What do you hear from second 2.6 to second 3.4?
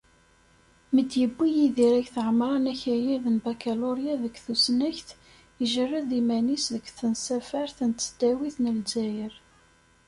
akayad n